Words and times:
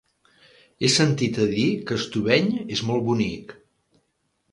He 0.81 0.89
sentit 0.93 1.37
a 1.43 1.45
dir 1.51 1.65
que 1.91 1.97
Estubeny 2.03 2.49
és 2.77 2.81
molt 2.89 3.05
bonic. 3.11 3.55